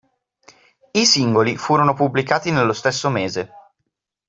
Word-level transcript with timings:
I 0.95 1.05
singoli 1.05 1.55
furono 1.57 1.93
pubblicati 1.93 2.49
nello 2.49 2.73
stesso 2.73 3.11
mese. 3.11 3.51